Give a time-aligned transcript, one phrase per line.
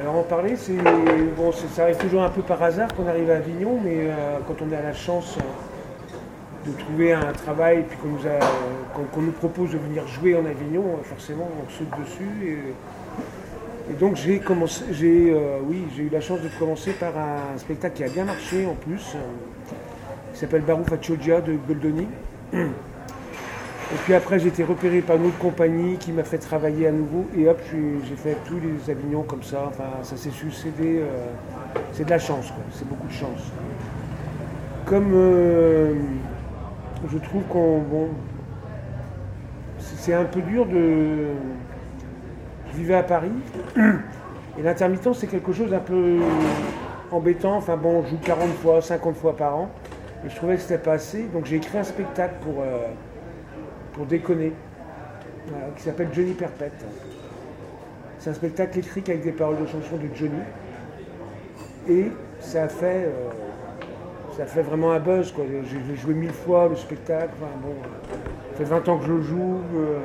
[0.00, 0.76] Alors en parler, c'est
[1.36, 4.56] bon, ça arrive toujours un peu par hasard qu'on arrive à Avignon, mais euh, quand
[4.60, 10.06] on a la chance euh, de trouver un travail et qu'on nous, propose de venir
[10.08, 12.58] jouer en Avignon, euh, forcément on saute dessus.
[13.90, 18.04] Et, donc j'ai commencé, j'ai oui, eu la chance de commencer par un spectacle qui
[18.04, 19.16] a bien marché en plus,
[20.32, 22.06] qui s'appelle Barou Faccioggia de Goldoni.
[23.92, 26.92] Et puis après, j'ai été repéré par une autre compagnie qui m'a fait travailler à
[26.92, 27.26] nouveau.
[27.36, 29.64] Et hop, j'ai- fait tous les Avignons comme ça.
[29.68, 31.00] Enfin, ça s'est succédé.
[31.00, 31.26] euh,
[31.92, 32.62] c'est de la chance, quoi.
[32.70, 33.52] C'est beaucoup de chance.
[34.86, 35.94] Comme euh,
[37.10, 37.78] je trouve qu'on.
[37.80, 38.08] Bon,
[39.78, 41.26] c'est un peu dur de.
[42.72, 43.32] Je vivais à Paris.
[44.58, 46.18] Et l'intermittence, c'est quelque chose d'un peu
[47.10, 47.56] embêtant.
[47.56, 49.70] Enfin bon, je joue 40 fois, 50 fois par an.
[50.24, 51.24] Et je trouvais que c'était pas assez.
[51.24, 52.62] Donc j'ai écrit un spectacle pour.
[52.62, 52.86] euh,
[53.92, 54.52] pour déconner,
[55.46, 56.84] voilà, qui s'appelle Johnny Perpète.
[58.18, 60.42] C'est un spectacle écrit avec des paroles de chansons de Johnny.
[61.88, 62.06] Et
[62.40, 63.30] ça a fait, euh,
[64.36, 65.34] ça a fait vraiment un buzz.
[65.64, 67.30] J'ai joué mille fois le spectacle.
[67.40, 68.16] Enfin, bon, euh,
[68.52, 69.60] ça fait 20 ans que je le joue.
[69.76, 69.98] euh,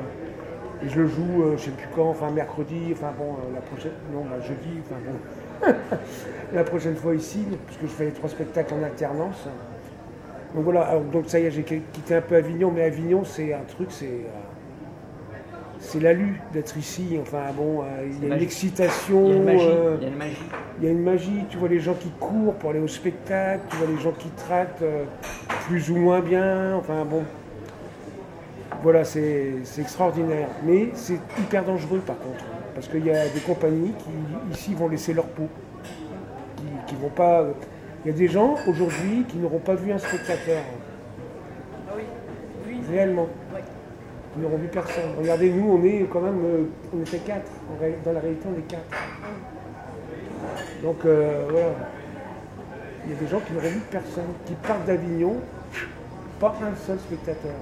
[0.84, 3.60] et je le joue, euh, je sais plus quand, enfin mercredi, enfin bon, euh, la
[3.60, 5.74] prochaine, non, bah, jeudi, enfin bon,
[6.54, 9.48] la prochaine fois ici, puisque je fais les trois spectacles en alternance.
[10.54, 13.52] Donc voilà, alors, donc ça y est, j'ai quitté un peu Avignon, mais Avignon, c'est
[13.52, 14.06] un truc, c'est.
[14.06, 14.28] euh,
[15.80, 17.18] c'est l'alu d'être ici.
[17.20, 19.26] Enfin bon, euh, il y a une excitation.
[19.26, 19.66] Il y a une magie.
[19.68, 20.42] euh, Il y a une magie.
[20.80, 23.60] il y a une magie, tu vois les gens qui courent pour aller au spectacle,
[23.70, 24.84] tu vois les gens qui tractent
[25.68, 27.22] plus ou moins bien, enfin bon.
[28.82, 30.48] Voilà, c'est c'est extraordinaire.
[30.64, 32.44] Mais c'est hyper dangereux par contre.
[32.74, 35.48] Parce qu'il y a des compagnies qui ici vont laisser leur peau.
[36.56, 37.44] Qui, qui vont pas.
[38.04, 40.62] Il y a des gens aujourd'hui qui n'auront pas vu un spectateur.
[41.88, 42.02] Ah oui.
[42.66, 42.80] Oui.
[42.90, 43.28] Réellement.
[43.54, 43.62] Ouais.
[44.36, 45.10] Ils n'auront vu personne.
[45.18, 46.40] Regardez, nous, on est quand même.
[46.44, 46.64] euh,
[46.96, 47.50] on était quatre.
[48.04, 48.84] Dans la réalité, on est quatre.
[50.82, 51.66] Donc euh, voilà.
[53.04, 55.36] Il y a des gens qui n'auraient vu personne, qui partent d'Avignon,
[56.38, 57.52] pas un seul spectateur.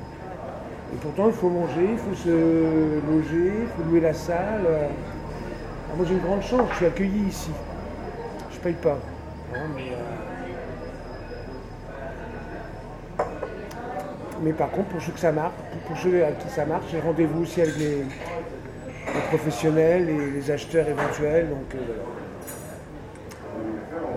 [0.92, 4.64] Et pourtant, il faut manger, il faut se loger, il faut louer la salle.
[4.66, 4.88] euh.
[5.96, 7.50] Moi, j'ai une grande chance, je suis accueilli ici.
[8.52, 8.98] Je paye pas.
[9.52, 9.92] Mais,
[13.18, 13.24] euh,
[14.42, 15.54] mais par contre, pour ceux que ça marche,
[15.86, 18.04] pour ceux à qui ça marche, j'ai rendez-vous aussi avec les,
[19.28, 21.48] professionnels et les acheteurs éventuels.
[21.48, 21.78] Donc, euh,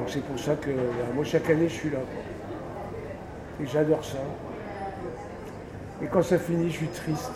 [0.07, 0.71] c'est pour ça que
[1.13, 1.99] moi chaque année je suis là.
[3.61, 4.17] Et j'adore ça.
[6.01, 7.31] Et quand ça finit, je suis triste.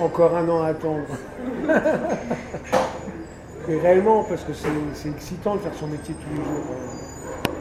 [0.00, 1.02] Encore un an à attendre.
[3.68, 6.64] Mais réellement, parce que c'est excitant de faire son métier tous les jours.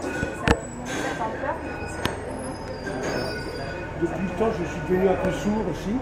[0.01, 1.55] Ça a toujours cette ampleur
[4.01, 5.95] Depuis le temps, je suis devenu un peu sourd aussi.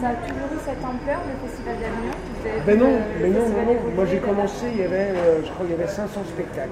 [0.00, 3.72] Ça- a toujours eu cette ampleur, le Festival d'Avignon Ben non, mais non, festival non,
[3.72, 3.78] non.
[3.78, 6.70] évoluer, Moi j'ai commencé, il y avait, euh, je crois qu'il y avait 500 spectacles.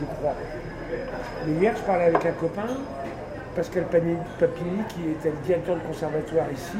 [0.00, 0.34] Je crois.
[1.46, 2.66] Mais hier, je parlais avec un copain,
[3.56, 6.76] Pascal Papini, qui était le directeur du conservatoire ici.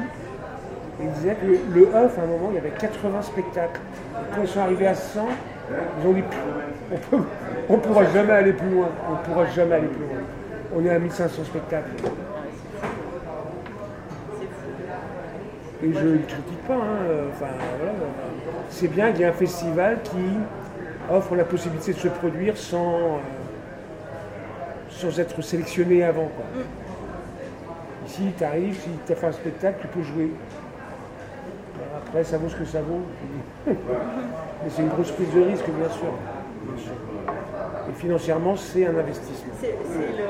[1.03, 3.81] Il disait que le, le œuf, à un moment, il y avait 80 spectacles.
[4.35, 5.27] Quand ils sont arrivés à 100,
[6.03, 6.23] ils ont dit
[7.69, 8.89] on ne pourra jamais aller plus loin.
[9.09, 10.23] On ne pourra jamais aller plus loin.
[10.77, 11.91] On est à 1500 spectacles.
[15.83, 16.75] Et je ne critique pas.
[16.75, 17.47] hein, Enfin,
[17.79, 17.93] voilà,
[18.69, 20.19] c'est bien qu'il y ait un festival qui
[21.11, 23.19] offre la possibilité de se produire sans, euh,
[24.91, 26.29] sans être sélectionné avant.
[26.37, 26.45] quoi.
[28.07, 30.31] Ici, tu arrives, si tu as fait un spectacle, tu peux jouer.
[32.25, 33.01] Ça vaut ce que ça vaut.
[33.67, 36.13] Mais c'est une grosse prise de risque, bien sûr.
[36.65, 36.93] Bien sûr.
[37.89, 39.53] Et financièrement, c'est un investissement.
[39.61, 40.29] C'est c'est le.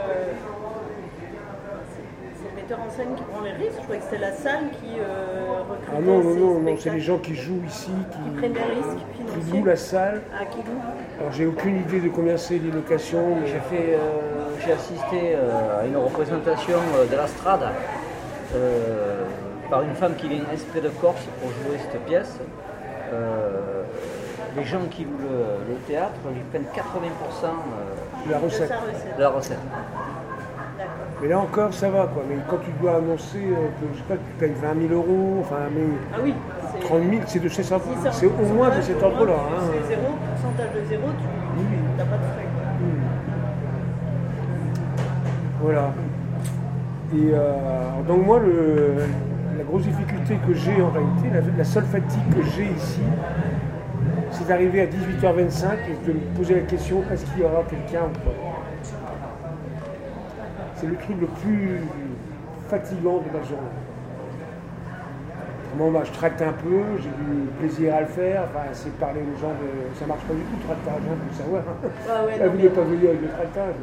[1.92, 3.78] c'est- c'est le metteur en scène qui prend les risques.
[3.80, 6.90] Je crois que c'est la salle qui euh, recrute Ah non, non, non, non, c'est
[6.90, 10.22] les gens qui jouent ici, qui qui, prennent des risques qui louent la salle.
[10.38, 10.80] Ah, qui louent.
[11.20, 13.36] Alors, j'ai aucune idée de combien c'est les locations.
[13.40, 17.72] mais- J'ai fait, euh, j'ai assisté euh, à une représentation euh, de la Strada
[18.54, 19.24] euh,
[19.70, 22.38] par une femme qui vient exprès de Corse pour jouer cette pièce.
[23.12, 23.82] Euh,
[24.56, 26.74] les gens qui louent le, le théâtre, ils prennent 80%
[27.44, 28.72] euh, de la De recette.
[29.16, 29.58] de la recette.
[31.22, 32.22] Mais là encore, ça va quoi.
[32.28, 34.94] Mais quand tu dois annoncer euh, que je sais pas, que tu payes 20 000
[34.94, 35.82] euros, enfin, mais
[36.14, 36.34] Ah oui,
[36.72, 36.80] c'est.
[36.86, 39.34] 30 000, c'est de si ordre- c'est au moins de cet ordre-là.
[39.34, 39.60] hein.
[39.82, 40.02] C'est zéro,
[40.32, 42.46] pourcentage de zéro, tu n'as pas de frais.
[42.54, 42.90] quoi.
[45.62, 45.92] Voilà.
[47.12, 48.94] Et euh, donc moi, le-
[49.60, 53.00] la grosse difficulté que j'ai en réalité, la, la seule fatigue que j'ai ici,
[54.30, 58.06] c'est d'arriver à 18h25 et de me poser la question est-ce qu'il y aura quelqu'un
[58.06, 58.34] ou pas?
[60.76, 61.80] C'est le truc le plus
[62.70, 63.76] fatigant de ma journée.
[65.76, 68.44] Bon, bah, je tracte un peu, j'ai du plaisir à le faire.
[68.48, 69.94] Enfin, c'est parler aux gens de.
[69.98, 71.62] Ça marche pas du tout, le tractage, hein, faut le savoir.
[72.24, 73.74] Ouais, Ah, non, vous n'êtes pas venu avec le tractage.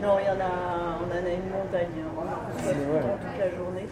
[0.00, 0.54] non, il y en a,
[1.02, 2.14] on en a une montagne, hein.
[2.14, 3.04] on se Ouais.
[3.20, 3.86] toute la journée.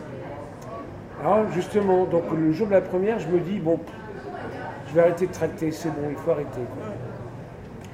[1.21, 3.81] Alors, justement, donc le jour de la première, je me dis, bon,
[4.89, 6.61] je vais arrêter de tracter, c'est bon, il faut arrêter.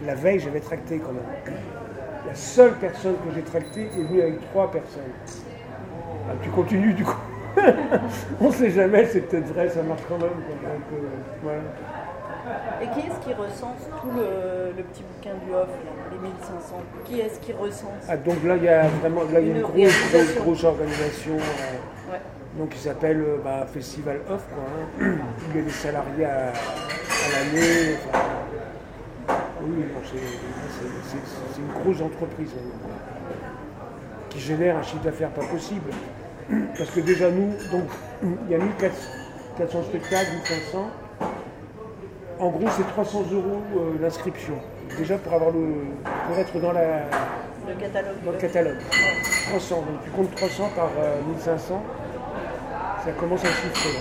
[0.05, 1.57] La veille, j'avais tracté quand même.
[2.27, 5.03] La seule personne que j'ai tractée est venue avec trois personnes.
[6.29, 7.17] Ah, tu continues du coup.
[8.41, 10.31] On sait jamais, c'est peut-être vrai, ça marche quand même.
[11.47, 11.61] euh.
[12.83, 16.77] Et qui est-ce qui recense tout le, le petit bouquin du off, là, les 1500
[17.05, 18.05] Qui est-ce qui recense?
[18.09, 20.35] Ah, donc là, il y a vraiment là, il y a une, Une grosse, grosse,
[20.37, 22.21] grosse organisation euh, Ouais.
[22.59, 24.45] donc, qui s'appelle euh, bah, Festival Off.
[24.53, 24.63] Quoi,
[25.07, 25.17] hein.
[25.51, 27.97] Il y a des salariés à, à l'année.
[28.13, 35.91] enfin, oui, c'est une grosse entreprise hein, qui génère un chiffre d'affaires pas possible.
[36.77, 37.89] Parce que déjà, nous, donc,
[38.23, 40.91] il y a 1400 spectacles, 1500.
[42.45, 44.53] En gros, c'est 300 euros euh, l'inscription.
[44.99, 45.65] Déjà pour, avoir le,
[46.29, 47.05] pour être dans la,
[47.67, 48.17] Le catalogue.
[48.23, 48.77] dans le catalogue.
[49.49, 51.83] 300, donc tu comptes 300 par euh, 1500,
[53.03, 53.99] ça commence à chiffrer.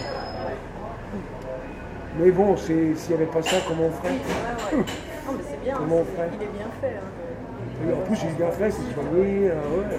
[2.19, 4.09] Mais bon, c'est- s'il n'y avait pas ça, comment on ferait?
[4.11, 4.83] Ouais, ouais.
[5.25, 6.29] Non, mais c'est bien, Comment on ferait?
[6.33, 6.97] il est bien fait.
[6.97, 7.87] hein.
[7.89, 9.97] Et En plus, j'ai bien fait, c'est soigné, euh, ouais.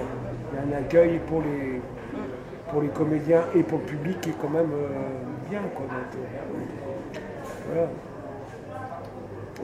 [0.52, 1.81] il y a un accueil pour les,
[2.70, 5.61] pour les comédiens et pour le public qui est quand même euh, bien.
[5.75, 6.20] Quoi, donc,
[7.73, 7.88] voilà.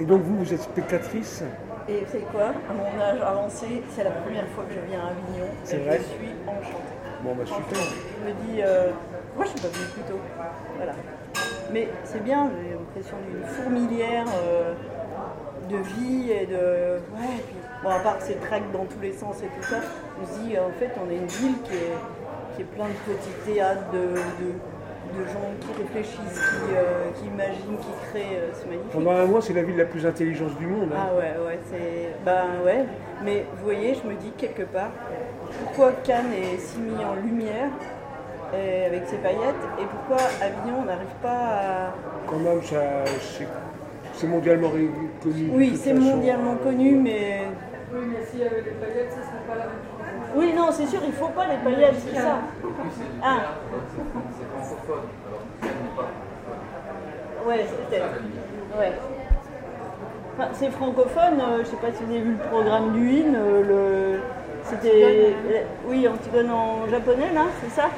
[0.01, 1.45] Et donc vous, vous êtes spectatrice
[1.87, 5.09] Et c'est quoi À mon âge avancé, c'est la première fois que je viens à
[5.09, 5.47] Avignon.
[5.63, 7.01] C'est vrai je suis enchantée.
[7.23, 7.79] Bon, bah super.
[7.79, 8.93] Je me dis, euh,
[9.37, 10.21] moi je suis pas venue plus tôt.
[10.77, 10.93] Voilà.
[11.71, 14.73] Mais c'est bien, j'ai l'impression d'une fourmilière euh,
[15.69, 17.01] de vie et de.
[17.15, 19.67] Ouais, et puis, bon, à part que c'est traque dans tous les sens et tout
[19.69, 19.81] ça,
[20.21, 23.15] on se dit, en fait, on est une ville qui est, qui est plein de
[23.15, 24.55] petits théâtres, de, de,
[25.19, 28.37] de gens qui réfléchissent, qui, euh, qui imaginent, qui créent.
[28.39, 28.93] euh, c'est magnifique.
[28.93, 30.91] Pendant un mois, c'est la ville la plus intelligente du monde.
[30.95, 31.01] hein.
[31.11, 32.15] Ah ouais, ouais, c'est.
[32.25, 32.85] Ben ouais,
[33.25, 34.91] mais vous voyez, je me dis quelque part,
[35.65, 37.71] pourquoi Cannes est si mis en lumière
[38.55, 41.95] euh, avec ses paillettes et pourquoi Avignon on n'arrive pas à.
[42.27, 43.47] Quand même, ça, c'est,
[44.15, 45.51] c'est mondialement connu.
[45.53, 46.03] Oui, c'est façon.
[46.17, 47.43] mondialement connu, mais.
[47.93, 50.00] Oui, mais s'il y avait des paillettes, ce serait pas la même chose.
[50.35, 52.39] Oui, non, c'est sûr, il faut pas les paillettes, c'est ça.
[53.23, 53.37] Ah.
[57.47, 58.05] Ouais, peut-être.
[58.79, 58.93] Ouais.
[60.39, 63.35] Enfin, c'est francophone, euh, je sais pas si vous avez vu le programme du IN,
[63.35, 63.63] euh,
[64.15, 64.21] le...
[64.65, 65.35] c'était...
[65.87, 67.91] Oui, Antigone en japonais, là, c'est ça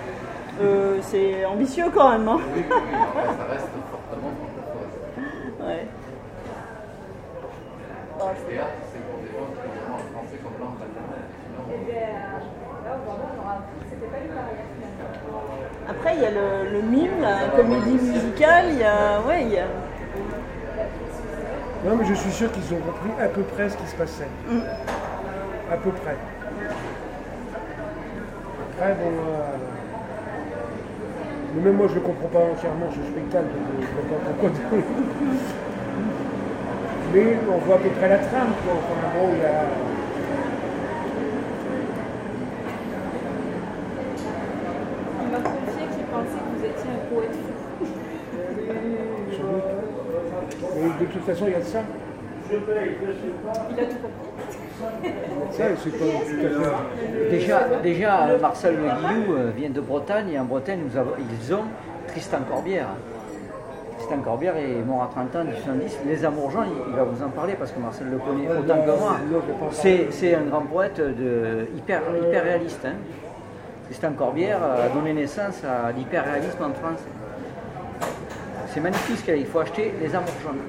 [0.61, 5.69] Euh, C'est ambitieux quand même, hein ça reste fortement francophone.
[5.69, 5.87] Ouais.
[8.21, 11.27] Ah, Théâtre, c'est pour des gens qui ont en français comme langue maternelle.
[11.73, 12.01] Eh bien,
[12.85, 15.43] là, vraiment, on aura appris que c'était pas une barrière finalement.
[15.89, 19.21] Après, il y a le, le mime, la comédie musicale, il y a...
[19.27, 19.67] Ouais, il y a...
[21.85, 24.29] Non, mais je suis sûr qu'ils ont compris à peu près ce qui se passait.
[25.73, 26.17] À peu près.
[28.79, 29.11] Après, bon.
[29.11, 29.57] euh,
[31.57, 33.47] Mais même moi, je ne comprends pas entièrement ce spectacle.
[33.47, 34.79] donc Je ne vois pas pourquoi.
[37.13, 38.75] Mais on voit à peu près la trame, quoi.
[38.75, 39.65] Enfin, bon, il y a.
[45.23, 47.37] Il m'a confié qu'il pensait que vous étiez un poète
[47.79, 47.87] fou.
[49.33, 49.71] sans doute.
[50.75, 51.79] Mais de toute façon, il y a de ça.
[53.71, 55.13] Il a tout compris.
[55.53, 57.31] Ça, et c'est pas tout à fait.
[57.31, 61.13] Déjà, déjà euh, Marcel Le Guillou euh, vient de Bretagne et en Bretagne, nous avons-
[61.19, 61.65] ils ont
[62.09, 62.89] Tristan Corbière.
[63.99, 65.99] Tristan Corbière est mort à 30 ans, en 1810.
[66.09, 68.83] Les Amours Jean, il, il va vous en parler parce que Marcel le connaît autant
[68.83, 69.17] que moi.
[70.11, 72.85] C'est un grand poète de, hyper, hyper réaliste.
[72.85, 72.95] hein.
[73.85, 77.01] Tristan Corbière a donné naissance à l'hyper-réalisme en France.
[78.73, 79.41] C'est magnifique ce qu'il y a.
[79.41, 80.61] Il faut acheter Les Amours jaunes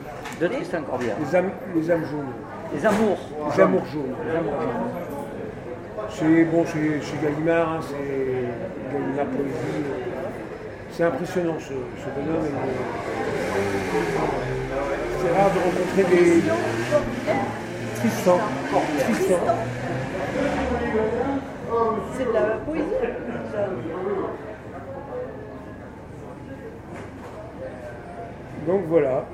[0.41, 1.15] de Tristan Corbière.
[1.19, 2.33] Les âmes, les âmes jaunes.
[2.75, 3.19] Les Amours.
[3.55, 4.15] Les amours jaunes.
[6.10, 9.83] C'est bon, chez, chez Gallimard, hein, c'est Gallimard Poésie.
[10.91, 12.45] C'est impressionnant ce, ce bonhomme.
[12.45, 12.50] et-
[15.22, 16.43] C'est rare de rencontrer des.
[17.95, 18.38] Tristan.
[19.00, 19.39] Tristan.
[22.17, 22.83] C'est de la poésie.
[28.67, 29.33] Donc voilà.